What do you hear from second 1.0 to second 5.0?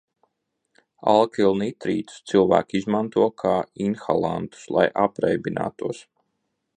Alkilnitrītus cilvēki izmanto kā inhalantus, lai